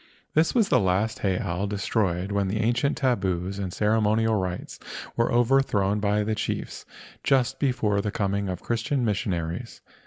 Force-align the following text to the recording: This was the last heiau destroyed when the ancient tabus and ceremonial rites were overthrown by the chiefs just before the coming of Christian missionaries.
This 0.33 0.55
was 0.55 0.69
the 0.69 0.79
last 0.79 1.19
heiau 1.19 1.69
destroyed 1.69 2.31
when 2.31 2.47
the 2.47 2.57
ancient 2.59 2.97
tabus 2.97 3.59
and 3.59 3.71
ceremonial 3.71 4.33
rites 4.33 4.79
were 5.15 5.31
overthrown 5.31 5.99
by 5.99 6.23
the 6.23 6.33
chiefs 6.33 6.85
just 7.23 7.59
before 7.59 8.01
the 8.01 8.09
coming 8.09 8.49
of 8.49 8.63
Christian 8.63 9.05
missionaries. 9.05 9.81